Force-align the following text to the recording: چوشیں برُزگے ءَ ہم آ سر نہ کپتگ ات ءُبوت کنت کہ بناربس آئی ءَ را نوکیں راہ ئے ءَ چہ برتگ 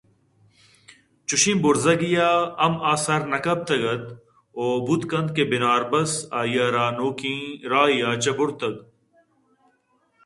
چوشیں 1.27 1.57
برُزگے 1.61 2.09
ءَ 2.29 2.51
ہم 2.63 2.73
آ 2.91 2.93
سر 3.03 3.21
نہ 3.31 3.37
کپتگ 3.43 3.83
ات 3.91 4.05
ءُبوت 4.61 5.01
کنت 5.09 5.29
کہ 5.35 5.43
بناربس 5.49 6.11
آئی 6.39 6.55
ءَ 6.63 6.73
را 6.75 6.85
نوکیں 6.97 7.43
راہ 7.71 7.87
ئے 7.93 7.99
ءَ 8.09 8.21
چہ 8.23 8.31
برتگ 8.37 8.75